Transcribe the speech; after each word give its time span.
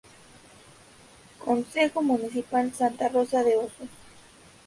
Concejo 1.37 2.01
Municipal 2.01 2.73
Santa 2.73 3.07
Rosa 3.09 3.43
de 3.43 3.57
Osos. 3.57 3.89